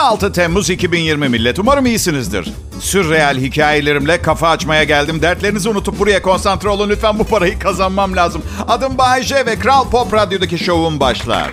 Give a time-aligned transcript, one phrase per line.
[0.00, 1.58] 16 Temmuz 2020 millet.
[1.58, 2.48] Umarım iyisinizdir.
[2.80, 5.22] Sürreal hikayelerimle kafa açmaya geldim.
[5.22, 6.88] Dertlerinizi unutup buraya konsantre olun.
[6.88, 8.42] Lütfen bu parayı kazanmam lazım.
[8.68, 11.50] Adım Bayece ve Kral Pop Radyo'daki şovum başlar.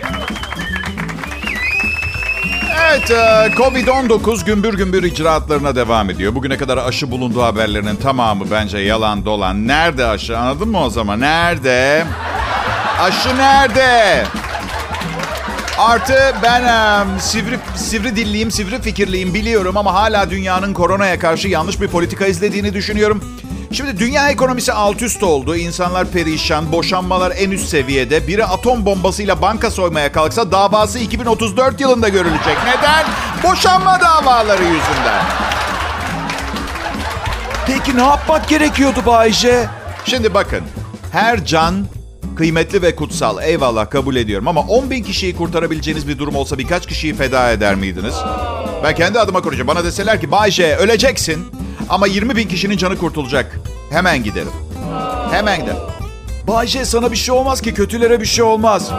[2.82, 6.36] Evet, e, Covid-19 gümbür gümbür icraatlarına devam ediyor.
[6.36, 9.68] Bugüne kadar aşı bulunduğu haberlerinin tamamı bence yalan dolan.
[9.68, 11.20] Nerede aşı anladın mı o zaman?
[11.20, 12.06] Nerede?
[13.00, 14.24] Aşı nerede?
[15.78, 16.64] Artı ben
[17.20, 22.74] sivri, sivri dilliyim, sivri fikirliyim biliyorum ama hala dünyanın koronaya karşı yanlış bir politika izlediğini
[22.74, 23.24] düşünüyorum.
[23.72, 25.56] Şimdi dünya ekonomisi alt üst oldu.
[25.56, 28.28] İnsanlar perişan, boşanmalar en üst seviyede.
[28.28, 32.58] Biri atom bombasıyla banka soymaya kalksa davası 2034 yılında görülecek.
[32.66, 33.06] Neden?
[33.44, 35.24] Boşanma davaları yüzünden.
[37.68, 39.66] Peki ne yapmak gerekiyordu Bayce?
[40.06, 40.62] Şimdi bakın,
[41.12, 41.86] her can
[42.38, 43.44] kıymetli ve kutsal.
[43.44, 47.76] Eyvallah kabul ediyorum ama 10 bin kişiyi kurtarabileceğiniz bir durum olsa birkaç kişiyi feda eder
[47.76, 48.16] miydiniz?
[48.84, 49.68] Ben kendi adıma konuşacağım.
[49.68, 51.46] Bana deseler ki Bayce öleceksin
[51.90, 53.60] ama 20 bin kişinin canı kurtulacak.
[53.90, 54.52] Hemen giderim.
[55.32, 55.78] Hemen giderim.
[56.48, 58.92] Bayce sana bir şey olmaz ki kötülere bir şey olmaz.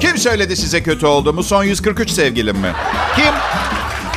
[0.00, 1.42] Kim söyledi size kötü olduğumu?
[1.42, 2.72] Son 143 sevgilim mi?
[3.16, 3.34] Kim?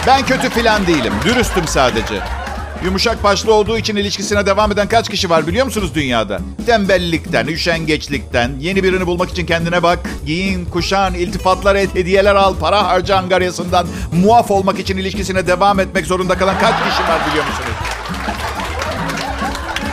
[0.08, 1.14] Ben kötü filan değilim.
[1.26, 2.43] Dürüstüm sadece.
[2.84, 6.40] Yumuşak başlı olduğu için ilişkisine devam eden kaç kişi var biliyor musunuz dünyada?
[6.66, 12.88] Tembellikten, üşengeçlikten, yeni birini bulmak için kendine bak, giyin, kuşan, iltifatlar et, hediyeler al, para
[12.88, 17.70] harca angaryasından muaf olmak için ilişkisine devam etmek zorunda kalan kaç kişi var biliyor musunuz?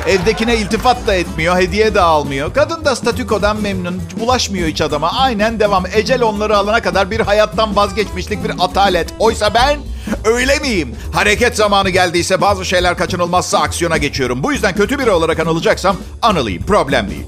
[0.09, 2.55] Evdekine iltifat da etmiyor, hediye de almıyor.
[2.55, 5.13] Kadın da statükodan memnun, bulaşmıyor hiç adama.
[5.13, 5.85] Aynen devam.
[5.95, 9.15] Ecel onları alana kadar bir hayattan vazgeçmişlik, bir atalet.
[9.19, 9.79] Oysa ben
[10.25, 10.97] öyle miyim?
[11.13, 14.43] Hareket zamanı geldiyse bazı şeyler kaçınılmazsa aksiyona geçiyorum.
[14.43, 17.27] Bu yüzden kötü biri olarak anılacaksam anılayım, problem değil.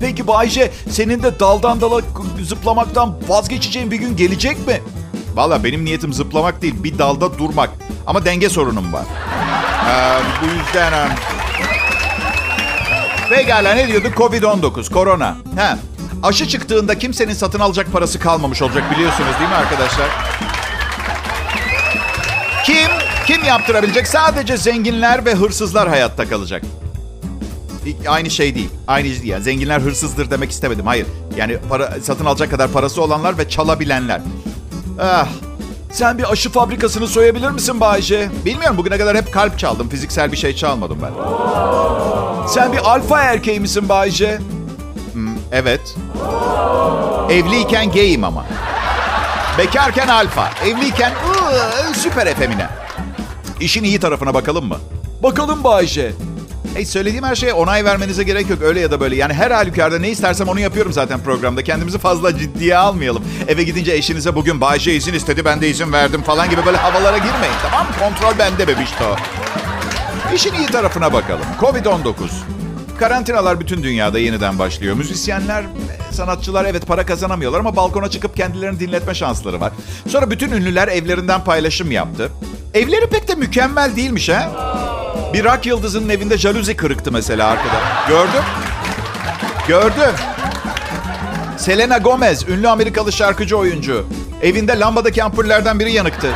[0.00, 2.00] Peki Bayce senin de daldan dala
[2.44, 4.80] zıplamaktan vazgeçeceğin bir gün gelecek mi?
[5.34, 7.70] Valla benim niyetim zıplamak değil, bir dalda durmak.
[8.06, 9.04] Ama denge sorunum var.
[9.90, 10.92] Ee, bu yüzden...
[10.92, 11.08] e,
[13.30, 14.14] Pekala ne diyorduk?
[14.14, 15.36] Covid-19, korona.
[15.58, 15.78] Ha,
[16.22, 20.06] aşı çıktığında kimsenin satın alacak parası kalmamış olacak biliyorsunuz değil mi arkadaşlar?
[22.64, 22.88] Kim?
[23.26, 24.06] Kim yaptırabilecek?
[24.08, 26.62] Sadece zenginler ve hırsızlar hayatta kalacak.
[28.08, 28.70] Aynı şey değil.
[28.86, 29.28] Aynı şey değil.
[29.32, 30.86] Yani zenginler hırsızdır demek istemedim.
[30.86, 31.06] Hayır.
[31.36, 34.20] Yani para, satın alacak kadar parası olanlar ve çalabilenler.
[35.00, 35.26] Ah,
[35.92, 38.28] Sen bir aşı fabrikasını soyabilir misin Bayce?
[38.44, 39.88] bilmiyorum bugüne kadar hep kalp çaldım.
[39.88, 41.10] Fiziksel bir şey çalmadım ben.
[42.48, 44.38] Sen bir alfa erkeği misin Bayce?
[45.52, 45.96] Evet.
[47.30, 48.44] Evliyken gayim ama.
[49.58, 50.50] Bekarken alfa.
[50.64, 52.68] Evliyken ıı, süper efemine.
[53.60, 54.78] İşin iyi tarafına bakalım mı?
[55.22, 56.12] Bakalım Bayce.
[56.74, 59.16] Hey, söylediğim her şeye onay vermenize gerek yok öyle ya da böyle.
[59.16, 61.62] Yani her halükarda ne istersem onu yapıyorum zaten programda.
[61.64, 63.24] Kendimizi fazla ciddiye almayalım.
[63.48, 67.18] Eve gidince eşinize bugün Bayce izin istedi ben de izin verdim falan gibi böyle havalara
[67.18, 67.92] girmeyin tamam mı?
[68.00, 69.16] Kontrol bende bebişto.
[70.34, 71.44] İşin iyi tarafına bakalım.
[71.60, 72.14] Covid-19.
[72.98, 74.96] Karantinalar bütün dünyada yeniden başlıyor.
[74.96, 75.64] Müzisyenler,
[76.10, 79.72] sanatçılar evet para kazanamıyorlar ama balkona çıkıp kendilerini dinletme şansları var.
[80.08, 82.30] Sonra bütün ünlüler evlerinden paylaşım yaptı.
[82.74, 84.50] Evleri pek de mükemmel değilmiş ha.
[85.32, 87.80] Bir rock yıldızının evinde jaluzi kırıktı mesela arkada.
[88.08, 88.42] Gördüm.
[89.68, 90.14] Gördüm.
[91.58, 94.06] Selena Gomez, ünlü Amerikalı şarkıcı oyuncu.
[94.42, 96.28] Evinde lambadaki ampullerden biri yanıktı.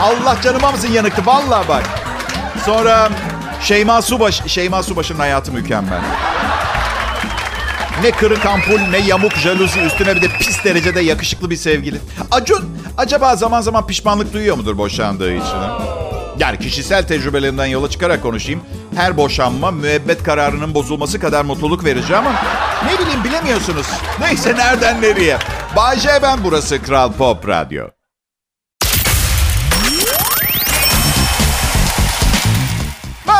[0.00, 1.26] Allah canıma mısın yanıktı?
[1.26, 1.82] Vallahi bak.
[2.66, 3.08] Sonra
[3.62, 6.00] Şeyma Subaş, Şeyma Subaş'ın hayatı mükemmel.
[8.02, 11.98] Ne kırık ampul ne yamuk jaluzi üstüne bir de pis derecede yakışıklı bir sevgili.
[12.30, 15.58] Acun acaba zaman zaman pişmanlık duyuyor mudur boşandığı için?
[16.38, 18.60] Yani kişisel tecrübelerimden yola çıkarak konuşayım.
[18.96, 22.32] Her boşanma müebbet kararının bozulması kadar mutluluk verici ama
[22.86, 23.86] ne bileyim bilemiyorsunuz.
[24.20, 25.38] Neyse nereden nereye.
[25.76, 27.97] Bayce ben burası Kral Pop Radyo.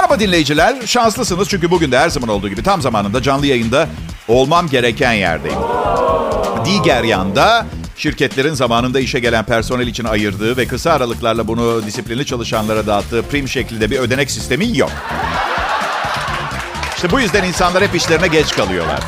[0.09, 0.77] Merhaba dinleyiciler.
[0.87, 3.89] Şanslısınız çünkü bugün de her zaman olduğu gibi tam zamanında canlı yayında
[4.29, 5.59] olmam gereken yerdeyim.
[6.65, 12.87] Diğer yanda şirketlerin zamanında işe gelen personel için ayırdığı ve kısa aralıklarla bunu disiplinli çalışanlara
[12.87, 14.91] dağıttığı prim şeklinde bir ödenek sistemi yok.
[16.97, 19.01] İşte bu yüzden insanlar hep işlerine geç kalıyorlar.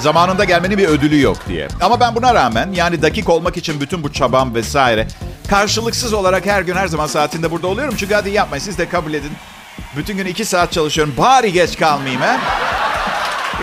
[0.00, 1.68] Zamanında gelmenin bir ödülü yok diye.
[1.80, 5.08] Ama ben buna rağmen yani dakik olmak için bütün bu çabam vesaire
[5.48, 7.94] karşılıksız olarak her gün her zaman saatinde burada oluyorum.
[7.98, 9.32] Çünkü hadi yapmayın siz de kabul edin.
[9.96, 11.14] Bütün gün iki saat çalışıyorum.
[11.18, 12.36] Bari geç kalmayayım ha.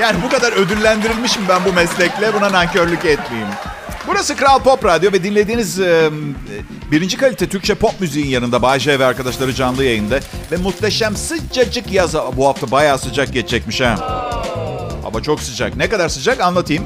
[0.02, 2.34] Yani bu kadar ödüllendirilmişim ben bu meslekle.
[2.34, 3.50] Buna nankörlük etmeyeyim.
[4.08, 6.10] Burası Kral Pop Radyo ve dinlediğiniz e,
[6.92, 10.20] birinci kalite Türkçe pop müziğin yanında Bayce ve arkadaşları canlı yayında.
[10.52, 12.16] Ve muhteşem sıcacık yaz.
[12.16, 13.96] Bu hafta bayağı sıcak geçecekmiş ha.
[15.04, 15.76] Hava çok sıcak.
[15.76, 16.84] Ne kadar sıcak anlatayım.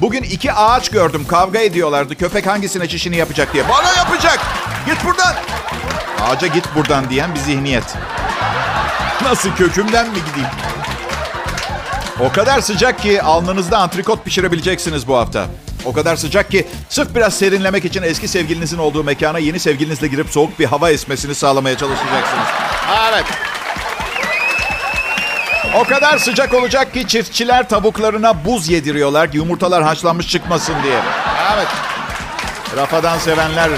[0.00, 1.26] Bugün iki ağaç gördüm.
[1.28, 2.14] Kavga ediyorlardı.
[2.14, 3.68] Köpek hangisine çişini yapacak diye.
[3.68, 4.40] Bana yapacak.
[4.86, 5.34] Git buradan.
[6.20, 7.84] Ağaca git buradan diyen bir zihniyet.
[9.22, 10.48] Nasıl kökümden mi gideyim?
[12.20, 15.46] O kadar sıcak ki alnınızda antrikot pişirebileceksiniz bu hafta.
[15.84, 20.30] O kadar sıcak ki sırf biraz serinlemek için eski sevgilinizin olduğu mekana yeni sevgilinizle girip
[20.30, 22.48] soğuk bir hava esmesini sağlamaya çalışacaksınız.
[23.10, 23.24] Evet.
[25.74, 30.98] O kadar sıcak olacak ki çiftçiler tavuklarına buz yediriyorlar ki yumurtalar haşlanmış çıkmasın diye.
[31.54, 31.68] Evet.
[32.76, 33.70] Rafadan sevenler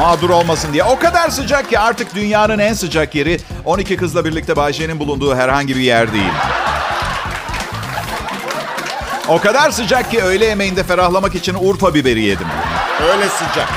[0.00, 0.84] mağdur olmasın diye.
[0.84, 5.76] O kadar sıcak ki artık dünyanın en sıcak yeri 12 kızla birlikte Bayşe'nin bulunduğu herhangi
[5.76, 6.32] bir yer değil.
[9.28, 12.46] O kadar sıcak ki öğle yemeğinde ferahlamak için Urfa biberi yedim.
[13.12, 13.68] Öyle sıcak.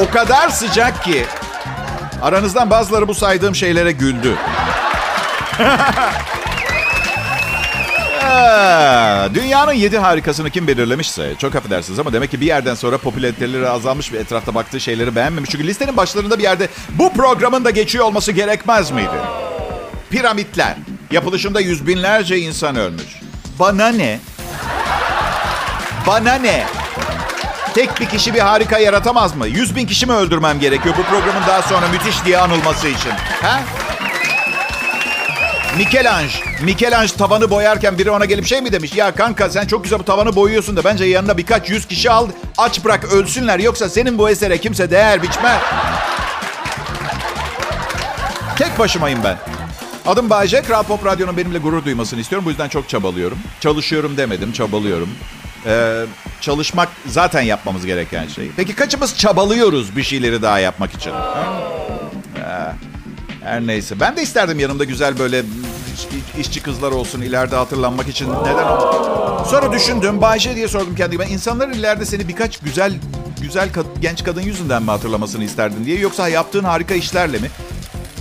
[0.00, 1.26] O kadar sıcak ki
[2.22, 4.34] aranızdan bazıları bu saydığım şeylere güldü.
[9.34, 14.12] Dünyanın yedi harikasını kim belirlemişse çok affedersiniz ama demek ki bir yerden sonra popülariteleri azalmış
[14.12, 15.50] ve etrafta baktığı şeyleri beğenmemiş.
[15.50, 19.16] Çünkü listenin başlarında bir yerde bu programın da geçiyor olması gerekmez miydi?
[20.10, 20.74] Piramitler.
[21.10, 23.20] Yapılışında yüz binlerce insan ölmüş.
[23.58, 24.20] Bana ne?
[26.06, 26.66] Bana ne?
[27.74, 29.46] Tek bir kişi bir harika yaratamaz mı?
[29.46, 33.12] Yüz bin kişi mi öldürmem gerekiyor bu programın daha sonra müthiş diye anılması için?
[33.42, 33.60] Ha?
[35.76, 36.64] Michelangelo.
[36.64, 38.94] Michelangelo tavanı boyarken biri ona gelip şey mi demiş?
[38.96, 42.28] Ya kanka sen çok güzel bu tavanı boyuyorsun da bence yanına birkaç yüz kişi al.
[42.58, 45.60] Aç bırak ölsünler yoksa senin bu esere kimse değer biçmez.
[48.58, 49.36] Tek başımayım ben.
[50.06, 50.62] Adım Bayce.
[50.62, 52.46] Kral Pop Radyo'nun benimle gurur duymasını istiyorum.
[52.46, 53.38] Bu yüzden çok çabalıyorum.
[53.60, 55.08] Çalışıyorum demedim, çabalıyorum.
[55.66, 56.04] Ee,
[56.40, 58.50] çalışmak zaten yapmamız gereken şey.
[58.56, 61.10] Peki kaçımız çabalıyoruz bir şeyleri daha yapmak için?
[61.10, 61.83] Ha?
[63.44, 64.00] Her neyse.
[64.00, 65.42] Ben de isterdim yanımda güzel böyle
[65.94, 68.28] iş- işçi kızlar olsun ileride hatırlanmak için.
[68.30, 69.50] Neden olmasın?
[69.50, 70.20] Sonra düşündüm.
[70.20, 71.26] Bayce diye sordum kendime.
[71.26, 72.92] İnsanların ileride seni birkaç güzel
[73.42, 75.98] güzel kad- genç kadın yüzünden mi hatırlamasını isterdin diye.
[75.98, 77.50] Yoksa yaptığın harika işlerle mi?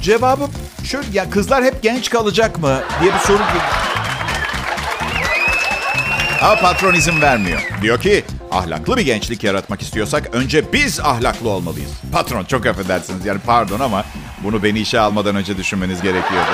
[0.02, 0.44] Cevabı
[0.84, 3.40] şöyle ya kızlar hep genç kalacak mı diye bir soru
[6.42, 7.62] Ama patron izin vermiyor.
[7.82, 11.92] Diyor ki ahlaklı bir gençlik yaratmak istiyorsak önce biz ahlaklı olmalıyız.
[12.12, 14.06] Patron çok affedersiniz yani pardon ama
[14.44, 16.52] bunu beni işe almadan önce düşünmeniz gerekiyordu.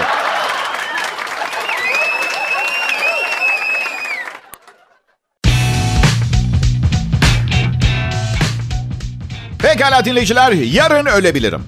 [9.60, 11.64] Pekala dinleyiciler, yarın ölebilirim.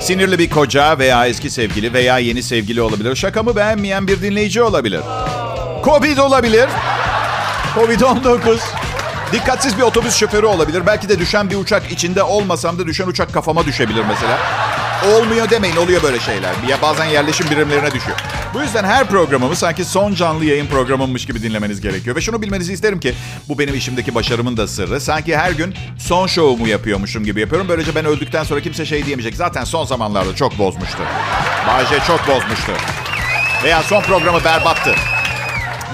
[0.00, 3.16] Sinirli bir koca veya eski sevgili veya yeni sevgili olabilir.
[3.16, 5.00] Şakamı beğenmeyen bir dinleyici olabilir.
[5.84, 6.68] Covid olabilir.
[7.74, 8.58] Covid-19.
[9.32, 10.82] Dikkatsiz bir otobüs şoförü olabilir.
[10.86, 14.38] Belki de düşen bir uçak içinde olmasam da düşen uçak kafama düşebilir mesela.
[15.12, 16.54] Olmuyor demeyin oluyor böyle şeyler.
[16.68, 18.16] Ya bazen yerleşim birimlerine düşüyor.
[18.54, 22.16] Bu yüzden her programımı sanki son canlı yayın programımmış gibi dinlemeniz gerekiyor.
[22.16, 23.14] Ve şunu bilmenizi isterim ki
[23.48, 25.00] bu benim işimdeki başarımın da sırrı.
[25.00, 27.68] Sanki her gün son şovumu yapıyormuşum gibi yapıyorum.
[27.68, 29.36] Böylece ben öldükten sonra kimse şey diyemeyecek.
[29.36, 30.98] Zaten son zamanlarda çok bozmuştu.
[31.68, 32.72] Bahçe çok bozmuştu.
[33.64, 34.94] Veya son programı berbattı.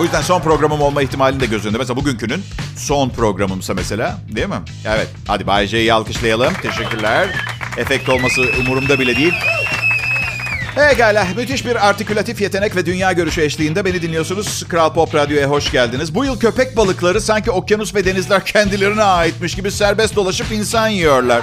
[0.00, 1.79] Bu yüzden son programım olma ihtimalini de göz önünde.
[1.79, 2.43] Mesela bugünkünün
[2.76, 4.19] son programımsa mesela.
[4.29, 4.61] Değil mi?
[4.87, 5.08] Evet.
[5.26, 6.55] Hadi Bay J'yi alkışlayalım.
[6.55, 7.29] Teşekkürler.
[7.76, 9.35] Efekt olması umurumda bile değil.
[10.75, 11.26] Pekala.
[11.37, 14.64] Müthiş bir artikülatif yetenek ve dünya görüşü eşliğinde beni dinliyorsunuz.
[14.69, 16.14] Kral Pop Radyo'ya hoş geldiniz.
[16.14, 21.43] Bu yıl köpek balıkları sanki okyanus ve denizler kendilerine aitmiş gibi serbest dolaşıp insan yiyorlar.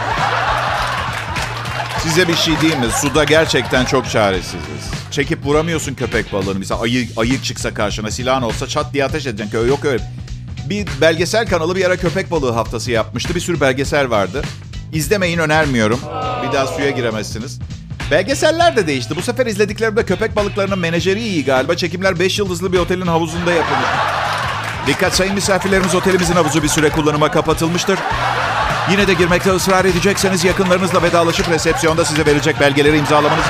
[2.03, 2.87] Size bir şey diyeyim mi?
[3.01, 4.96] Suda gerçekten çok çaresiziz.
[5.11, 6.59] Çekip vuramıyorsun köpek balığını.
[6.59, 9.67] Mesela ayı, ayı çıksa karşına silahın olsa çat diye ateş edeceksin.
[9.67, 10.03] Yok öyle.
[10.69, 13.35] Bir belgesel kanalı bir ara köpek balığı haftası yapmıştı.
[13.35, 14.41] Bir sürü belgesel vardı.
[14.93, 15.99] İzlemeyin önermiyorum.
[16.43, 17.59] Bir daha suya giremezsiniz.
[18.11, 19.15] Belgeseller de değişti.
[19.15, 21.75] Bu sefer izlediklerimde köpek balıklarının menajeri iyi galiba.
[21.75, 23.87] Çekimler 5 yıldızlı bir otelin havuzunda yapılmış.
[24.87, 27.99] Dikkat sayın misafirlerimiz otelimizin havuzu bir süre kullanıma kapatılmıştır.
[28.91, 33.45] Yine de girmekte ısrar edecekseniz yakınlarınızla vedalaşıp resepsiyonda size verecek belgeleri imzalamanız...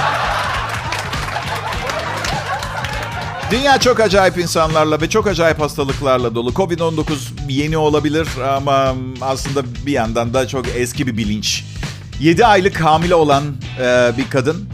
[3.51, 6.49] Dünya çok acayip insanlarla ve çok acayip hastalıklarla dolu.
[6.49, 7.05] Covid-19
[7.49, 8.27] yeni olabilir
[8.57, 11.63] ama aslında bir yandan da çok eski bir bilinç.
[12.19, 13.43] 7 aylık hamile olan
[13.81, 14.69] e, bir kadın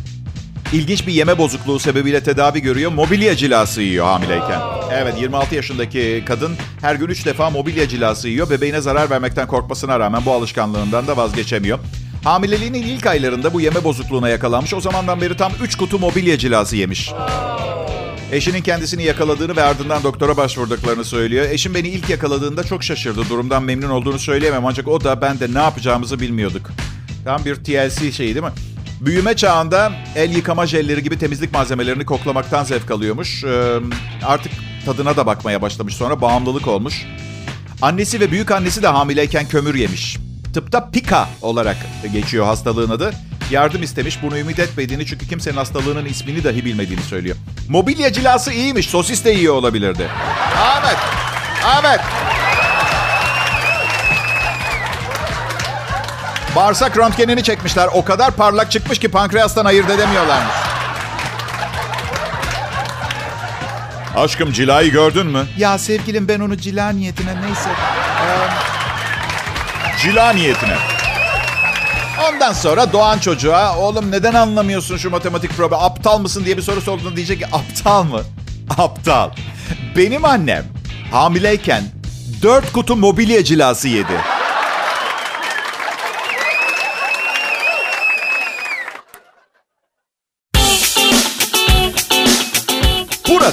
[0.73, 2.91] ilginç bir yeme bozukluğu sebebiyle tedavi görüyor.
[2.91, 4.59] Mobilya cilası yiyor hamileyken.
[4.91, 8.49] Evet 26 yaşındaki kadın her gün 3 defa mobilya cilası yiyor.
[8.49, 11.79] Bebeğine zarar vermekten korkmasına rağmen bu alışkanlığından da vazgeçemiyor.
[12.23, 14.73] Hamileliğinin ilk aylarında bu yeme bozukluğuna yakalanmış.
[14.73, 17.13] O zamandan beri tam 3 kutu mobilya cilası yemiş.
[18.33, 21.45] Eşinin kendisini yakaladığını ve ardından doktora başvurduklarını söylüyor.
[21.49, 23.29] Eşim beni ilk yakaladığında çok şaşırdı.
[23.29, 26.69] Durumdan memnun olduğunu söyleyemem ancak o da ben de ne yapacağımızı bilmiyorduk.
[27.25, 28.51] Tam bir TLC şeyi değil mi?
[29.01, 33.43] Büyüme çağında el yıkama jelleri gibi temizlik malzemelerini koklamaktan zevk alıyormuş.
[33.43, 33.79] Ee,
[34.25, 34.51] artık
[34.85, 35.95] tadına da bakmaya başlamış.
[35.95, 37.05] Sonra bağımlılık olmuş.
[37.81, 40.17] Annesi ve büyük annesi de hamileyken kömür yemiş.
[40.53, 41.77] Tıpta pika olarak
[42.13, 43.13] geçiyor hastalığın adı.
[43.51, 44.23] Yardım istemiş.
[44.23, 47.35] Bunu ümit etmediğini çünkü kimsenin hastalığının ismini dahi bilmediğini söylüyor.
[47.69, 48.87] Mobilya cilası iyiymiş.
[48.87, 50.07] Sosis de iyi olabilirdi.
[50.57, 50.97] Ahmet.
[51.65, 51.99] Ahmet.
[56.55, 57.89] Bağırsak röntgenini çekmişler.
[57.93, 60.55] O kadar parlak çıkmış ki pankreastan ayırt edemiyorlarmış.
[64.15, 65.45] Aşkım cilayı gördün mü?
[65.57, 67.69] Ya sevgilim ben onu cila niyetine neyse.
[67.69, 68.82] Ee,
[70.01, 70.75] cila niyetine.
[72.29, 75.81] Ondan sonra doğan çocuğa oğlum neden anlamıyorsun şu matematik problemi?
[75.81, 78.21] Aptal mısın diye bir soru sorduğunda diyecek ki aptal mı?
[78.77, 79.29] Aptal.
[79.97, 80.65] Benim annem
[81.11, 81.83] hamileyken
[82.41, 84.32] dört kutu mobilya cilası yedi.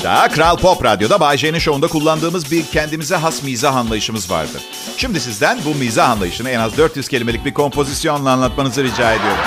[0.01, 4.63] Burada Kral Pop Radyo'da Bay J'nin şovunda kullandığımız bir kendimize has mizah anlayışımız vardır.
[4.97, 9.45] Şimdi sizden bu mizah anlayışını en az 400 kelimelik bir kompozisyonla anlatmanızı rica ediyorum.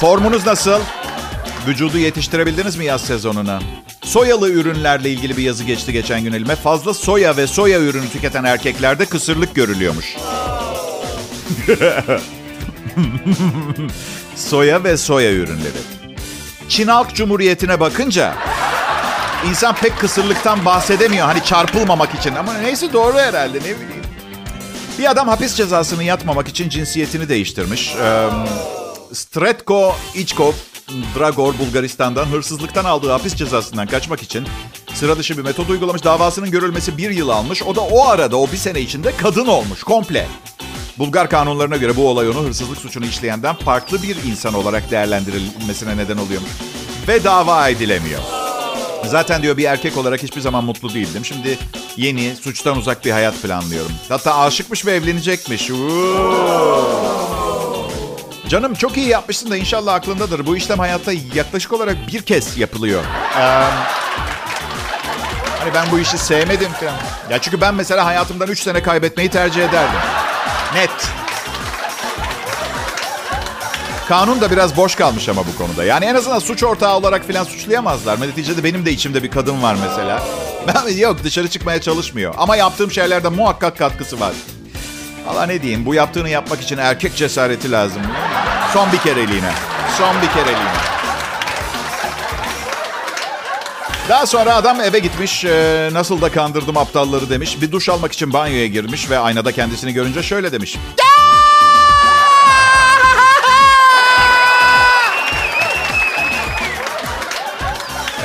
[0.00, 0.80] Formunuz nasıl?
[1.66, 3.60] Vücudu yetiştirebildiniz mi yaz sezonuna?
[4.04, 6.56] Soyalı ürünlerle ilgili bir yazı geçti geçen gün elime.
[6.56, 10.16] Fazla soya ve soya ürünü tüketen erkeklerde kısırlık görülüyormuş.
[14.36, 15.95] soya ve soya ürünleri.
[16.68, 18.34] Çin Halk Cumhuriyeti'ne bakınca
[19.50, 21.26] insan pek kısırlıktan bahsedemiyor.
[21.26, 24.02] Hani çarpılmamak için ama neyse doğru herhalde ne bileyim.
[24.98, 27.94] Bir adam hapis cezasını yatmamak için cinsiyetini değiştirmiş.
[28.02, 28.28] Ee,
[29.12, 30.52] Stretko İçkov
[31.18, 34.46] Dragor Bulgaristan'dan hırsızlıktan aldığı hapis cezasından kaçmak için
[34.94, 36.04] sıra dışı bir metod uygulamış.
[36.04, 37.62] Davasının görülmesi bir yıl almış.
[37.62, 40.28] O da o arada o bir sene içinde kadın olmuş komple.
[40.98, 46.16] Bulgar kanunlarına göre bu olay onu hırsızlık suçunu işleyenden farklı bir insan olarak değerlendirilmesine neden
[46.16, 46.50] oluyormuş.
[47.08, 48.20] Ve dava edilemiyor.
[49.04, 51.24] Zaten diyor bir erkek olarak hiçbir zaman mutlu değildim.
[51.24, 51.58] Şimdi
[51.96, 53.92] yeni, suçtan uzak bir hayat planlıyorum.
[54.08, 55.70] Hatta aşıkmış ve evlenecekmiş.
[58.48, 60.46] Canım çok iyi yapmışsın da inşallah aklındadır.
[60.46, 63.02] Bu işlem hayatta yaklaşık olarak bir kez yapılıyor.
[63.38, 63.40] Ee,
[65.60, 66.96] hani ben bu işi sevmedim falan.
[67.30, 70.00] Ya çünkü ben mesela hayatımdan 3 sene kaybetmeyi tercih ederdim.
[70.74, 70.90] Net.
[74.08, 75.84] Kanun da biraz boş kalmış ama bu konuda.
[75.84, 78.20] Yani en azından suç ortağı olarak falan suçlayamazlar.
[78.20, 80.22] Neticede benim de içimde bir kadın var mesela.
[80.66, 82.34] Ben yok dışarı çıkmaya çalışmıyor.
[82.38, 84.32] Ama yaptığım şeylerde muhakkak katkısı var.
[85.26, 88.02] Valla ne diyeyim bu yaptığını yapmak için erkek cesareti lazım.
[88.72, 89.52] Son bir kereliğine.
[89.98, 90.95] Son bir kereliğine.
[94.08, 97.60] Daha sonra adam eve gitmiş, e, nasıl da kandırdım aptalları demiş.
[97.60, 100.76] Bir duş almak için banyoya girmiş ve aynada kendisini görünce şöyle demiş.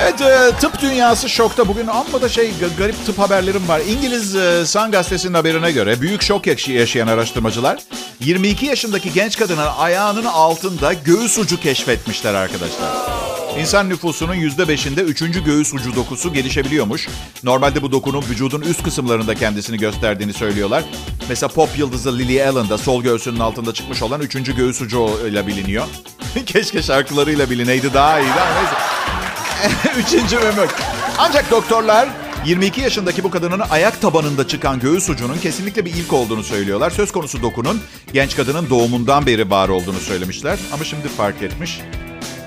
[0.04, 1.68] Evet, e, tıp dünyası şokta.
[1.68, 3.82] Bugün amma da şey garip tıp haberlerim var.
[3.88, 7.80] İngiliz e, Sun gazetesinin haberine göre büyük şok yaşayan araştırmacılar
[8.20, 13.31] 22 yaşındaki genç kadının ayağının altında göğüs ucu keşfetmişler arkadaşlar.
[13.60, 17.08] İnsan nüfusunun %5'inde üçüncü göğüs ucu dokusu gelişebiliyormuş.
[17.44, 20.84] Normalde bu dokunun vücudun üst kısımlarında kendisini gösterdiğini söylüyorlar.
[21.30, 25.86] Mesela pop yıldızı Lily Allen da sol göğsünün altında çıkmış olan üçüncü göğüs ucuyla biliniyor.
[26.46, 30.00] Keşke şarkılarıyla bilineydi daha iyiydi ama neyse.
[30.00, 30.70] Üçüncü mümük.
[31.18, 32.10] Ancak doktorlar
[32.46, 36.90] 22 yaşındaki bu kadının ayak tabanında çıkan göğüs ucunun kesinlikle bir ilk olduğunu söylüyorlar.
[36.90, 37.82] Söz konusu dokunun
[38.14, 40.60] genç kadının doğumundan beri var olduğunu söylemişler.
[40.74, 41.80] Ama şimdi fark etmiş.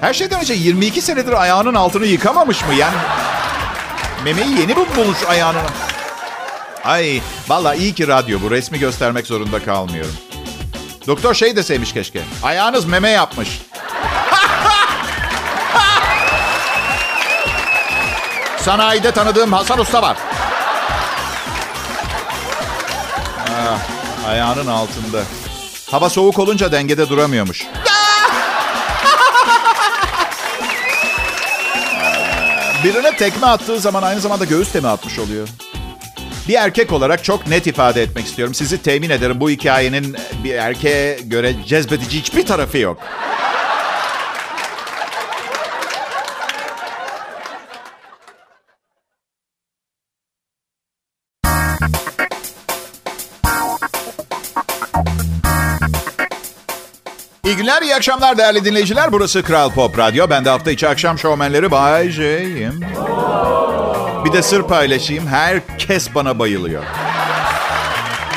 [0.04, 2.74] Her şeyden önce 22 senedir ayağının altını yıkamamış mı?
[2.74, 2.96] Yani
[4.24, 5.60] memeyi yeni mi bulmuş ayağının?
[6.84, 8.50] Ay valla iyi ki radyo bu.
[8.50, 10.12] Resmi göstermek zorunda kalmıyorum.
[11.06, 12.22] Doktor şey deseymiş keşke.
[12.42, 13.48] Ayağınız meme yapmış.
[18.58, 20.16] Sanayide tanıdığım Hasan Usta var.
[23.48, 23.78] Ah,
[24.28, 25.22] ayağının altında.
[25.90, 27.66] Hava soğuk olunca dengede duramıyormuş.
[32.84, 35.48] Birine tekme attığı zaman aynı zamanda göğüs temi atmış oluyor.
[36.48, 38.54] Bir erkek olarak çok net ifade etmek istiyorum.
[38.54, 42.98] Sizi temin ederim bu hikayenin bir erkeğe göre cezbedici hiçbir tarafı yok.
[57.44, 59.12] İyi günler, iyi akşamlar değerli dinleyiciler.
[59.12, 60.30] Burası Kral Pop Radyo.
[60.30, 62.80] Ben de hafta içi akşam şovmenleri Bay J'yim.
[64.24, 65.26] Bir de sır paylaşayım.
[65.26, 66.84] Herkes bana bayılıyor.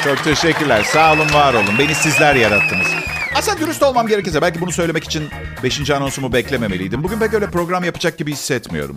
[0.04, 0.84] Çok teşekkürler.
[0.84, 1.80] Sağ olun, var olun.
[1.80, 2.88] Beni sizler yarattınız.
[3.36, 5.30] Aslında dürüst olmam gerekirse belki bunu söylemek için
[5.64, 5.90] 5.
[5.92, 7.04] anonsumu beklememeliydim.
[7.04, 8.96] Bugün pek öyle program yapacak gibi hissetmiyorum.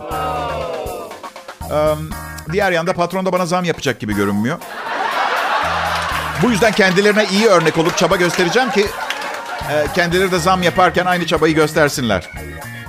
[2.51, 4.57] Diğer yanda patron da bana zam yapacak gibi görünmüyor.
[6.43, 8.87] Bu yüzden kendilerine iyi örnek olup çaba göstereceğim ki
[9.95, 12.29] kendileri de zam yaparken aynı çabayı göstersinler.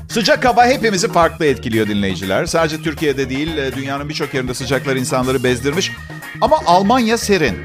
[0.08, 2.46] Sıcak hava hepimizi farklı etkiliyor dinleyiciler.
[2.46, 5.92] Sadece Türkiye'de değil, e, dünyanın birçok yerinde sıcaklar insanları bezdirmiş.
[6.40, 7.58] Ama Almanya serin.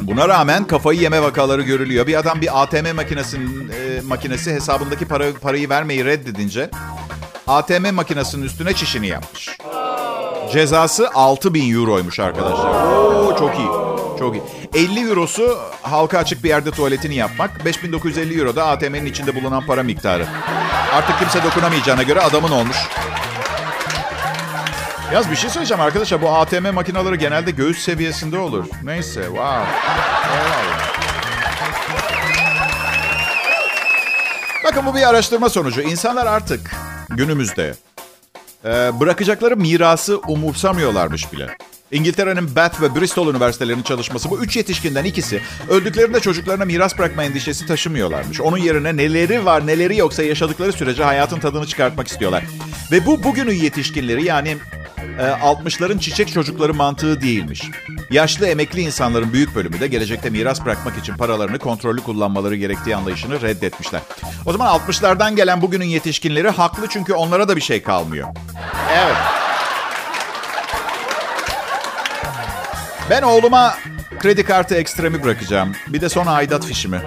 [0.00, 2.06] Buna rağmen kafayı yeme vakaları görülüyor.
[2.06, 6.70] Bir adam bir ATM makinesinin e, makinesi hesabındaki para, parayı vermeyi reddedince
[7.46, 9.48] ATM makinesinin üstüne çişini yapmış.
[10.52, 12.92] Cezası 6000 euroymuş arkadaşlar.
[12.92, 13.81] Oo, çok iyi.
[14.22, 14.42] Çok iyi.
[14.74, 17.64] 50 eurosu halka açık bir yerde tuvaletini yapmak.
[17.64, 20.26] 5950 euro da ATM'nin içinde bulunan para miktarı.
[20.92, 22.76] Artık kimse dokunamayacağına göre adamın olmuş.
[25.12, 26.22] Yaz bir şey söyleyeceğim arkadaşlar.
[26.22, 28.64] Bu ATM makineleri genelde göğüs seviyesinde olur.
[28.82, 29.22] Neyse.
[29.22, 29.66] Wow.
[34.64, 35.80] Bakın bu bir araştırma sonucu.
[35.80, 36.70] İnsanlar artık
[37.08, 37.74] günümüzde
[38.64, 41.56] e, bırakacakları mirası umursamıyorlarmış bile.
[41.92, 47.66] İngiltere'nin Bath ve Bristol üniversitelerinin çalışması bu üç yetişkinden ikisi öldüklerinde çocuklarına miras bırakma endişesi
[47.66, 48.40] taşımıyorlarmış.
[48.40, 52.44] Onun yerine neleri var neleri yoksa yaşadıkları sürece hayatın tadını çıkartmak istiyorlar.
[52.92, 54.56] Ve bu bugünün yetişkinleri yani
[55.18, 57.62] e, 60'ların çiçek çocukları mantığı değilmiş.
[58.10, 63.40] Yaşlı emekli insanların büyük bölümü de gelecekte miras bırakmak için paralarını kontrollü kullanmaları gerektiği anlayışını
[63.40, 64.00] reddetmişler.
[64.46, 68.28] O zaman 60'lardan gelen bugünün yetişkinleri haklı çünkü onlara da bir şey kalmıyor.
[68.92, 69.16] Evet.
[73.10, 73.74] Ben oğluma
[74.18, 75.72] kredi kartı ekstremi bırakacağım.
[75.88, 77.00] Bir de sonra aidat fişimi.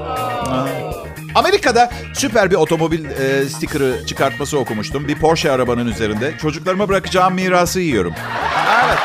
[1.36, 5.08] Amerika'da süper bir otomobil e, stikeri çıkartması okumuştum.
[5.08, 6.38] Bir Porsche arabanın üzerinde.
[6.38, 8.14] Çocuklarıma bırakacağım mirası yiyorum.
[8.86, 8.98] Evet.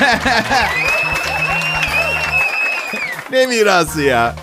[3.30, 4.34] ne mirası ya?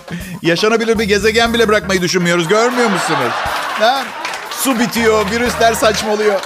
[0.42, 2.48] Yaşanabilir bir gezegen bile bırakmayı düşünmüyoruz.
[2.48, 3.32] Görmüyor musunuz?
[3.80, 4.04] Ha?
[4.50, 6.40] Su bitiyor, virüsler saçmalıyor.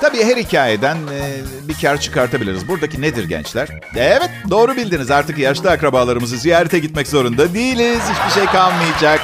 [0.00, 2.68] Tabii her hikayeden e, bir kar çıkartabiliriz.
[2.68, 3.68] Buradaki nedir gençler?
[3.96, 8.00] Evet doğru bildiniz artık yaşlı akrabalarımızı ziyarete gitmek zorunda değiliz.
[8.12, 9.20] Hiçbir şey kalmayacak.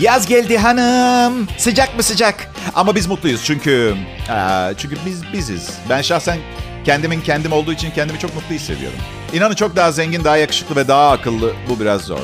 [0.00, 1.48] Yaz geldi hanım.
[1.58, 2.50] Sıcak mı sıcak?
[2.74, 3.94] Ama biz mutluyuz çünkü
[4.30, 5.70] aa, çünkü biz biziz.
[5.90, 6.38] Ben şahsen
[6.84, 8.98] kendimin kendim olduğu için kendimi çok mutlu hissediyorum.
[9.32, 11.52] İnanın çok daha zengin, daha yakışıklı ve daha akıllı.
[11.68, 12.18] Bu biraz zor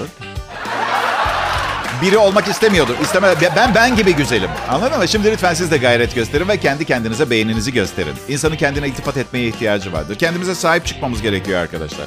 [2.03, 2.97] biri olmak istemiyordum.
[3.03, 4.51] İsteme ben ben gibi güzelim.
[4.71, 5.09] Anladın mı?
[5.09, 8.15] Şimdi lütfen siz de gayret gösterin ve kendi kendinize beğeninizi gösterin.
[8.29, 10.19] İnsanın kendine iltifat etmeye ihtiyacı vardır.
[10.19, 12.07] Kendimize sahip çıkmamız gerekiyor arkadaşlar.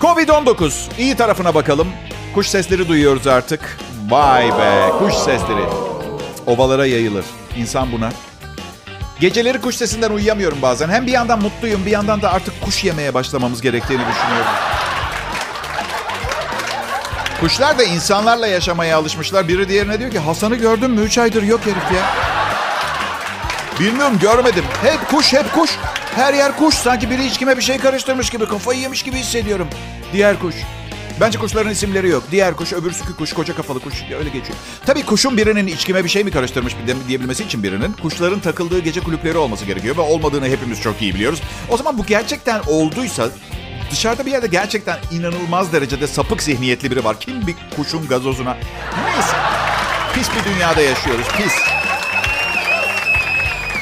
[0.00, 1.88] Covid-19 iyi tarafına bakalım.
[2.34, 3.78] Kuş sesleri duyuyoruz artık.
[4.08, 5.64] Vay be kuş sesleri.
[6.46, 7.24] Ovalara yayılır.
[7.56, 8.12] İnsan buna.
[9.20, 10.88] Geceleri kuş sesinden uyuyamıyorum bazen.
[10.88, 14.52] Hem bir yandan mutluyum bir yandan da artık kuş yemeye başlamamız gerektiğini düşünüyorum.
[17.42, 19.48] Kuşlar da insanlarla yaşamaya alışmışlar.
[19.48, 21.00] Biri diğerine diyor ki Hasan'ı gördün mü?
[21.00, 22.14] Üç aydır yok herif ya.
[23.80, 24.64] Bilmiyorum görmedim.
[24.82, 25.70] Hep kuş hep kuş.
[26.14, 26.74] Her yer kuş.
[26.74, 28.46] Sanki biri içkime bir şey karıştırmış gibi.
[28.46, 29.68] Kafayı yemiş gibi hissediyorum.
[30.12, 30.54] Diğer kuş.
[31.20, 32.22] Bence kuşların isimleri yok.
[32.30, 34.58] Diğer kuş, öbür sükü kuş, koca kafalı kuş öyle geçiyor.
[34.86, 36.76] Tabii kuşun birinin içkime bir şey mi karıştırmış
[37.08, 41.42] diyebilmesi için birinin kuşların takıldığı gece kulüpleri olması gerekiyor ve olmadığını hepimiz çok iyi biliyoruz.
[41.68, 43.28] O zaman bu gerçekten olduysa
[43.92, 47.20] Dışarıda bir yerde gerçekten inanılmaz derecede sapık zihniyetli biri var.
[47.20, 48.56] Kim bir kuşun gazozuna...
[49.04, 49.36] Neyse.
[50.14, 51.26] Pis bir dünyada yaşıyoruz.
[51.36, 51.52] Pis.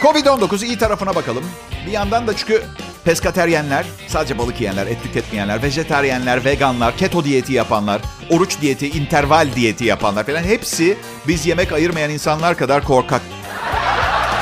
[0.02, 1.44] Covid-19 iyi tarafına bakalım.
[1.86, 2.62] Bir yandan da çünkü
[3.04, 9.84] peskateryenler, sadece balık yiyenler, et tüketmeyenler, vejeteryenler, veganlar, keto diyeti yapanlar, oruç diyeti, interval diyeti
[9.84, 13.22] yapanlar falan hepsi biz yemek ayırmayan insanlar kadar korkak.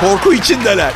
[0.01, 0.93] Korku içindeler.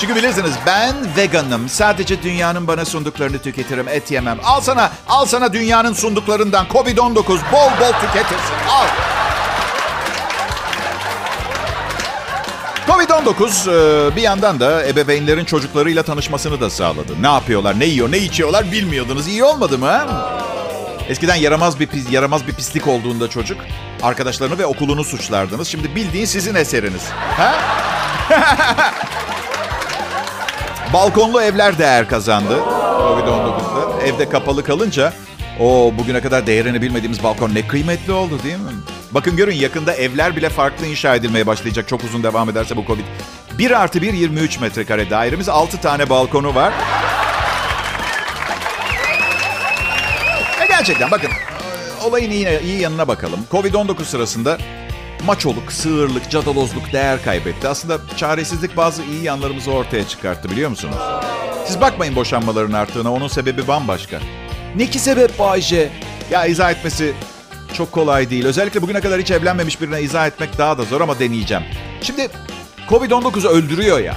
[0.00, 1.68] Çünkü bilirsiniz ben veganım.
[1.68, 3.88] Sadece dünyanın bana sunduklarını tüketirim.
[3.88, 4.38] Et yemem.
[4.44, 6.66] Al sana, al sana dünyanın sunduklarından.
[6.66, 8.54] Covid-19 bol bol tüketirsin.
[8.70, 8.86] Al.
[12.88, 17.22] Covid-19 e, bir yandan da ebeveynlerin çocuklarıyla tanışmasını da sağladı.
[17.22, 19.28] Ne yapıyorlar, ne yiyor, ne içiyorlar bilmiyordunuz.
[19.28, 20.06] İyi olmadı mı?
[21.08, 23.58] Eskiden yaramaz bir pis, yaramaz bir pislik olduğunda çocuk
[24.02, 25.68] arkadaşlarını ve okulunu suçlardınız.
[25.68, 27.02] Şimdi bildiğin sizin eseriniz.
[27.36, 27.54] Ha?
[30.92, 32.58] Balkonlu evler değer kazandı
[32.98, 34.02] Covid-19'da.
[34.06, 35.12] Evde kapalı kalınca
[35.60, 38.70] o bugüne kadar değerini bilmediğimiz balkon ne kıymetli oldu değil mi?
[39.10, 41.88] Bakın görün yakında evler bile farklı inşa edilmeye başlayacak.
[41.88, 43.04] Çok uzun devam ederse bu Covid.
[43.58, 45.48] 1 artı 1 23 metrekare dairemiz.
[45.48, 46.72] 6 tane balkonu var.
[50.60, 51.30] Ve gerçekten bakın
[52.04, 53.40] olayın iyi, iyi yanına bakalım.
[53.52, 54.58] Covid-19 sırasında
[55.24, 57.68] maçoluk, sığırlık, cadalozluk değer kaybetti.
[57.68, 60.96] Aslında çaresizlik bazı iyi yanlarımızı ortaya çıkarttı biliyor musunuz?
[61.66, 63.12] Siz bakmayın boşanmaların arttığına.
[63.12, 64.20] Onun sebebi bambaşka.
[64.76, 65.90] Ne ki sebep Bayce?
[66.30, 67.14] Ya izah etmesi
[67.72, 68.46] çok kolay değil.
[68.46, 71.62] Özellikle bugüne kadar hiç evlenmemiş birine izah etmek daha da zor ama deneyeceğim.
[72.02, 72.28] Şimdi
[72.88, 74.16] Covid-19 öldürüyor ya.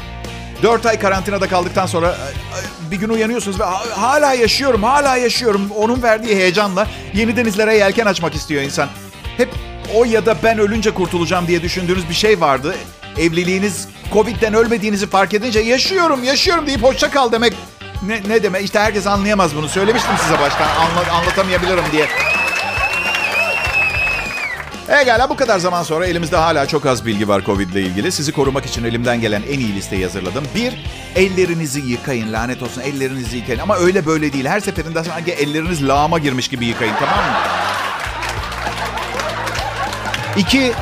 [0.64, 3.64] 4 ay karantinada kaldıktan sonra e, bir gün uyanıyorsunuz ve
[3.96, 5.72] hala yaşıyorum, hala yaşıyorum.
[5.76, 8.90] Onun verdiği heyecanla yeni denizlere yelken açmak istiyor insan.
[9.38, 9.50] Hep
[9.96, 12.76] o ya da ben ölünce kurtulacağım diye düşündüğünüz bir şey vardı.
[13.18, 17.54] Evliliğiniz Covid'den ölmediğinizi fark edince yaşıyorum, yaşıyorum deyip hoşça kal demek
[18.08, 18.64] ne, ne demek?
[18.64, 19.70] İşte herkes anlayamaz bunu.
[19.70, 22.08] Söylemiştim size baştan anla, anlatamayabilirim diye.
[25.02, 28.12] Egala bu kadar zaman sonra elimizde hala çok az bilgi var Covid ile ilgili.
[28.12, 30.44] Sizi korumak için elimden gelen en iyi listeyi hazırladım.
[30.56, 32.34] Bir, ellerinizi yıkayın.
[32.34, 33.60] Lanet olsun ellerinizi yıkayın.
[33.60, 34.46] Ama öyle böyle değil.
[34.46, 37.89] Her seferinde sanki elleriniz lağıma girmiş gibi yıkayın tamam mı?
[40.40, 40.74] İki,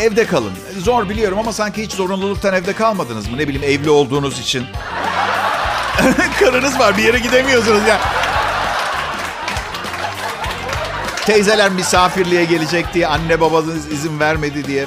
[0.00, 0.52] evde kalın.
[0.78, 3.38] Zor biliyorum ama sanki hiç zorunluluktan evde kalmadınız mı?
[3.38, 4.66] Ne bileyim evli olduğunuz için.
[6.40, 8.00] Karınız var bir yere gidemiyorsunuz ya.
[11.26, 14.86] Teyzeler misafirliğe gelecek diye anne babanız izin vermedi diye.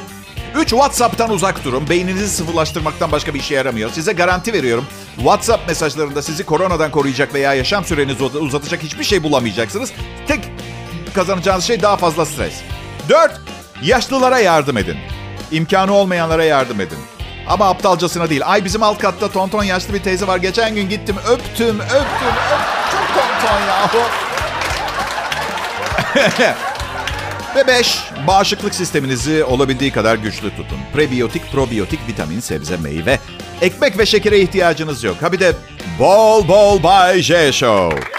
[0.55, 0.69] 3.
[0.69, 1.89] WhatsApp'tan uzak durun.
[1.89, 3.89] Beyninizi sıvılaştırmaktan başka bir işe yaramıyor.
[3.91, 4.85] Size garanti veriyorum.
[5.15, 9.91] WhatsApp mesajlarında sizi koronadan koruyacak veya yaşam sürenizi uzatacak hiçbir şey bulamayacaksınız.
[10.27, 10.39] Tek
[11.13, 12.53] kazanacağınız şey daha fazla stres.
[13.09, 13.31] 4.
[13.83, 14.97] Yaşlılara yardım edin.
[15.51, 16.97] İmkanı olmayanlara yardım edin.
[17.47, 18.41] Ama aptalcasına değil.
[18.45, 20.37] Ay bizim alt katta tonton yaşlı bir teyze var.
[20.37, 22.35] Geçen gün gittim öptüm, öptüm, öptüm.
[22.91, 23.97] Çok tonton yahu.
[27.55, 27.99] Ve 5.
[28.27, 30.79] Bağışıklık sisteminizi olabildiği kadar güçlü tutun.
[30.93, 33.19] Prebiyotik, probiyotik, vitamin, sebze, meyve.
[33.61, 35.17] Ekmek ve şekere ihtiyacınız yok.
[35.21, 35.53] Ha bir de
[35.99, 38.18] bol bol Bay J Show.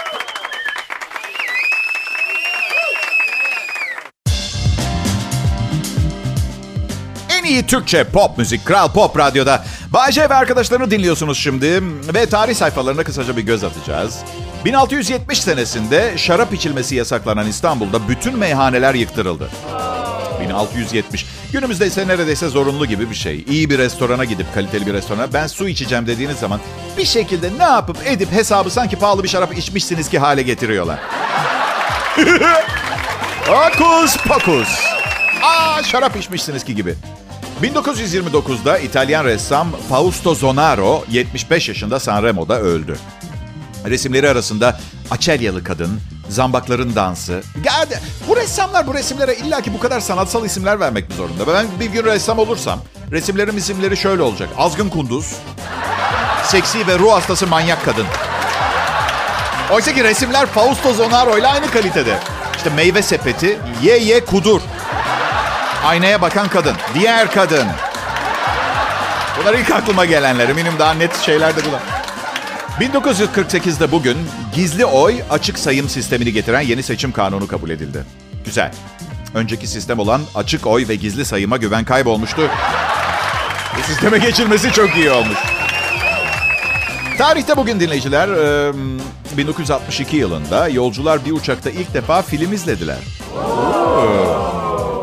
[7.51, 9.65] İyi Türkçe pop müzik Kral Pop Radyo'da.
[9.93, 11.83] Bay J ve arkadaşlarını dinliyorsunuz şimdi.
[12.13, 14.17] Ve tarih sayfalarına kısaca bir göz atacağız.
[14.65, 19.49] 1670 senesinde şarap içilmesi yasaklanan İstanbul'da bütün meyhaneler yıktırıldı.
[20.41, 21.25] 1670.
[21.51, 23.45] Günümüzde ise neredeyse zorunlu gibi bir şey.
[23.47, 26.59] İyi bir restorana gidip kaliteli bir restorana ben su içeceğim dediğiniz zaman
[26.97, 30.99] bir şekilde ne yapıp edip hesabı sanki pahalı bir şarap içmişsiniz ki hale getiriyorlar.
[33.49, 34.79] Akus pokus.
[35.43, 36.95] Aa şarap içmişsiniz ki gibi.
[37.61, 42.97] 1929'da İtalyan ressam Fausto Zonaro 75 yaşında Sanremo'da öldü.
[43.85, 44.79] Resimleri arasında
[45.11, 47.41] Açelyalı kadın, zambakların dansı.
[47.63, 47.99] Geldi.
[48.27, 51.47] Bu ressamlar bu resimlere illaki bu kadar sanatsal isimler vermek mi zorunda?
[51.47, 52.79] Ben bir gün ressam olursam
[53.11, 54.49] resimlerim isimleri şöyle olacak.
[54.57, 55.35] Azgın kunduz,
[56.45, 58.05] seksi ve ruh hastası manyak kadın.
[59.71, 62.19] Oysa ki resimler Fausto Zonaro ile aynı kalitede.
[62.57, 64.61] İşte meyve sepeti, ye ye kudur.
[65.85, 67.67] Aynaya bakan kadın, diğer kadın.
[69.39, 70.49] Bunlar ilk aklıma gelenler.
[70.49, 71.81] Eminim daha net şeyler de bunlar.
[72.79, 74.17] 1948'de bugün
[74.55, 78.03] gizli oy açık sayım sistemini getiren yeni seçim kanunu kabul edildi.
[78.45, 78.71] Güzel.
[79.33, 82.49] Önceki sistem olan açık oy ve gizli sayıma güven kaybolmuştu.
[83.77, 85.37] Bu sisteme geçilmesi çok iyi olmuş.
[87.17, 88.29] Tarihte bugün dinleyiciler
[89.37, 92.97] 1962 yılında yolcular bir uçakta ilk defa film izlediler.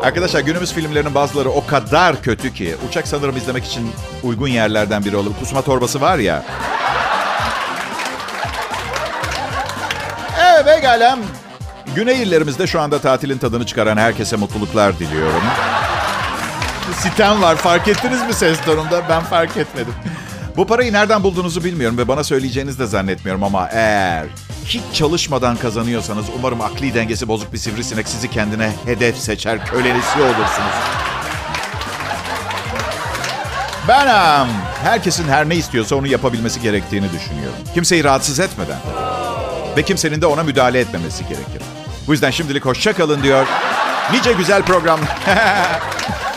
[0.03, 3.91] Arkadaşlar günümüz filmlerinin bazıları o kadar kötü ki uçak sanırım izlemek için
[4.23, 5.31] uygun yerlerden biri olur.
[5.39, 6.45] Kusma torbası var ya.
[10.39, 11.17] Evet pekala.
[11.95, 15.43] Güney illerimizde şu anda tatilin tadını çıkaran herkese mutluluklar diliyorum.
[16.97, 19.01] Sitem var fark ettiniz mi ses tonunda?
[19.09, 19.93] Ben fark etmedim.
[20.57, 24.25] Bu parayı nereden bulduğunuzu bilmiyorum ve bana söyleyeceğinizi de zannetmiyorum ama eğer
[24.69, 30.73] hiç çalışmadan kazanıyorsanız umarım akli dengesi bozuk bir sivrisinek sizi kendine hedef seçer, kölelisi olursunuz.
[33.87, 34.49] Ben um,
[34.83, 37.57] herkesin her ne istiyorsa onu yapabilmesi gerektiğini düşünüyorum.
[37.73, 38.77] Kimseyi rahatsız etmeden
[39.77, 41.61] ve kimsenin de ona müdahale etmemesi gerekir.
[42.07, 43.47] Bu yüzden şimdilik hoşça kalın diyor.
[44.13, 44.99] Nice güzel program.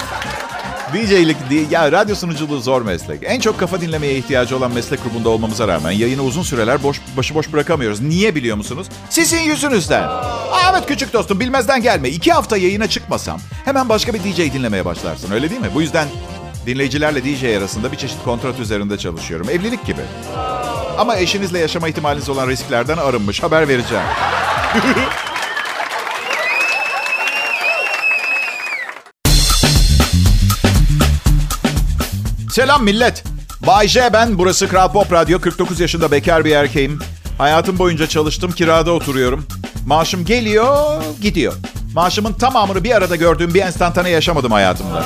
[0.93, 1.37] DJ'lik,
[1.71, 3.21] ya radyo sunuculuğu zor meslek.
[3.25, 7.53] En çok kafa dinlemeye ihtiyacı olan meslek grubunda olmamıza rağmen yayını uzun süreler boş, başıboş
[7.53, 8.01] bırakamıyoruz.
[8.01, 8.87] Niye biliyor musunuz?
[9.11, 10.03] Sizin yüzünüzden.
[10.03, 12.09] Aa, evet küçük dostum bilmezden gelme.
[12.09, 15.71] İki hafta yayına çıkmasam hemen başka bir DJ dinlemeye başlarsın öyle değil mi?
[15.75, 16.09] Bu yüzden
[16.67, 19.49] dinleyicilerle DJ arasında bir çeşit kontrat üzerinde çalışıyorum.
[19.51, 20.03] Evlilik gibi.
[20.99, 23.43] Ama eşinizle yaşama ihtimaliniz olan risklerden arınmış.
[23.43, 24.05] Haber vereceğim.
[32.53, 33.25] Selam millet.
[33.67, 34.39] Bay J ben.
[34.39, 35.41] Burası Kral Pop Radyo.
[35.41, 36.99] 49 yaşında bekar bir erkeğim.
[37.39, 38.53] Hayatım boyunca çalıştım.
[38.53, 39.47] Kirada oturuyorum.
[39.87, 41.55] Maaşım geliyor, gidiyor.
[41.95, 45.05] Maaşımın tamamını bir arada gördüğüm bir enstantane yaşamadım hayatımda.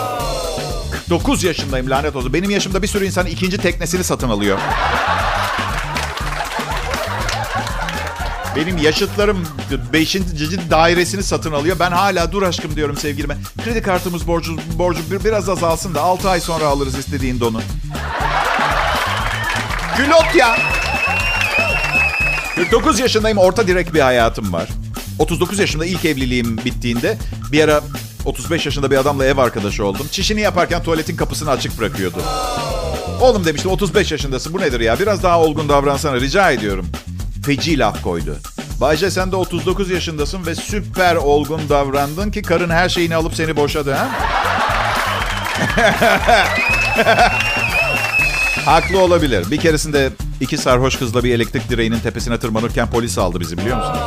[0.90, 2.32] 49 yaşındayım lanet olsun.
[2.32, 4.58] Benim yaşımda bir sürü insan ikinci teknesini satın alıyor.
[8.56, 9.44] Benim yaşıtlarım
[9.92, 10.16] 5.
[10.70, 11.76] dairesini satın alıyor.
[11.80, 13.36] Ben hala dur aşkım diyorum sevgilime.
[13.64, 17.60] Kredi kartımız borcu, borcu bir- biraz azalsın da 6 ay sonra alırız istediğin donu.
[19.96, 20.56] Külot ya.
[22.56, 23.38] 49 yaşındayım.
[23.38, 24.68] Orta direk bir hayatım var.
[25.18, 27.18] 39 yaşımda ilk evliliğim bittiğinde
[27.52, 27.80] bir ara
[28.24, 30.06] 35 yaşında bir adamla ev arkadaşı oldum.
[30.10, 32.16] Çişini yaparken tuvaletin kapısını açık bırakıyordu.
[33.20, 36.86] Oğlum demiştim 35 yaşındasın bu nedir ya biraz daha olgun davransana rica ediyorum.
[37.46, 38.36] Feci laf koydu.
[38.80, 43.56] Bayce sen de 39 yaşındasın ve süper olgun davrandın ki karın her şeyini alıp seni
[43.56, 44.08] boşadı ha?
[48.64, 49.50] Haklı olabilir.
[49.50, 53.98] Bir keresinde iki sarhoş kızla bir elektrik direğinin tepesine tırmanırken polis aldı bizi biliyor musunuz?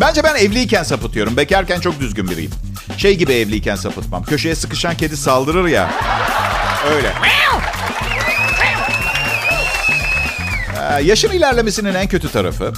[0.00, 1.36] Bence ben evliyken sapıtıyorum.
[1.36, 2.50] Bekarken çok düzgün biriyim.
[2.96, 4.24] Şey gibi evliyken sapıtmam.
[4.24, 5.90] Köşeye sıkışan kedi saldırır ya.
[6.96, 7.12] Öyle.
[10.88, 12.72] Ee, yaşın ilerlemesinin en kötü tarafı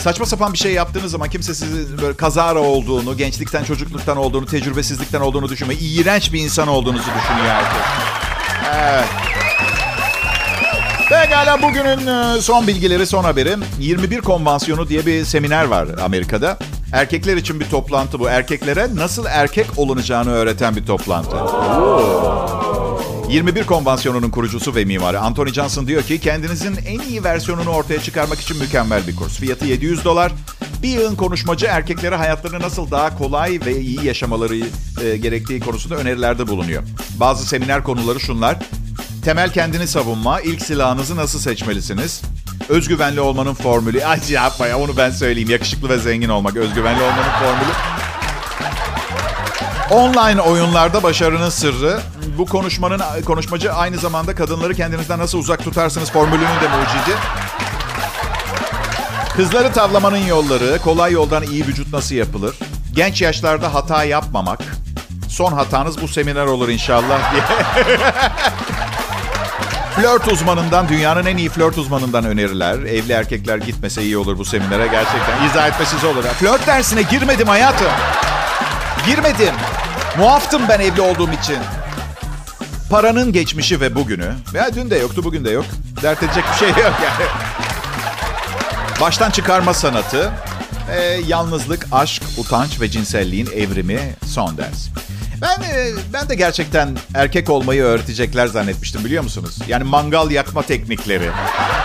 [0.00, 5.20] saçma sapan bir şey yaptığınız zaman kimse sizi böyle kazara olduğunu, gençlikten, çocukluktan olduğunu, tecrübesizlikten
[5.20, 5.80] olduğunu düşünmüyor.
[5.82, 7.82] İğrenç bir insan olduğunuzu düşünüyor herkes.
[8.74, 9.04] Evet.
[11.08, 13.56] Pekala bugünün e, son bilgileri, son haberi.
[13.80, 16.58] 21 Konvansiyonu diye bir seminer var Amerika'da.
[16.92, 18.28] Erkekler için bir toplantı bu.
[18.28, 21.36] Erkeklere nasıl erkek olunacağını öğreten bir toplantı.
[23.30, 28.40] 21 Konvansiyonu'nun kurucusu ve mimarı Anthony Johnson diyor ki kendinizin en iyi versiyonunu ortaya çıkarmak
[28.40, 29.36] için mükemmel bir kurs.
[29.36, 30.32] Fiyatı 700 dolar.
[30.82, 34.56] Bir yığın konuşmacı erkeklere hayatlarını nasıl daha kolay ve iyi yaşamaları
[35.04, 36.82] e, gerektiği konusunda önerilerde bulunuyor.
[37.20, 38.56] Bazı seminer konuları şunlar.
[39.24, 42.22] Temel kendini savunma, ilk silahınızı nasıl seçmelisiniz?
[42.68, 44.04] Özgüvenli olmanın formülü.
[44.04, 45.50] Ay yapma ya onu ben söyleyeyim.
[45.50, 46.56] Yakışıklı ve zengin olmak.
[46.56, 47.72] Özgüvenli olmanın formülü.
[49.90, 52.00] Online oyunlarda başarının sırrı.
[52.40, 57.16] Bu konuşmanın konuşmacı aynı zamanda kadınları kendinizden nasıl uzak tutarsınız formülünün de mucidi.
[59.36, 62.56] Kızları tavlamanın yolları, kolay yoldan iyi vücut nasıl yapılır?
[62.94, 64.58] Genç yaşlarda hata yapmamak.
[65.28, 67.34] Son hatanız bu seminer olur inşallah
[69.96, 72.74] flört uzmanından, dünyanın en iyi flört uzmanından öneriler.
[72.74, 75.46] Evli erkekler gitmese iyi olur bu seminere gerçekten.
[75.50, 76.24] İzah etmesiz olur.
[76.24, 77.90] Flört dersine girmedim hayatım.
[79.06, 79.54] Girmedim.
[80.18, 81.58] Muaftım ben evli olduğum için.
[82.90, 84.32] Paranın geçmişi ve bugünü.
[84.54, 85.64] Ya dün de yoktu, bugün de yok.
[86.02, 87.30] Dert edecek bir şey yok yani.
[89.00, 90.30] Baştan çıkarma sanatı.
[90.96, 94.88] e, yalnızlık, aşk, utanç ve cinselliğin evrimi son ders.
[95.42, 99.58] Ben e, ben de gerçekten erkek olmayı öğretecekler zannetmiştim biliyor musunuz?
[99.68, 101.30] Yani mangal yakma teknikleri,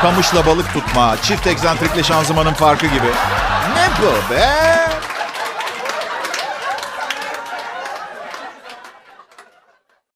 [0.02, 3.08] kamışla balık tutma, çift egzantrikle şanzımanın farkı gibi.
[3.76, 4.50] Ne bu be?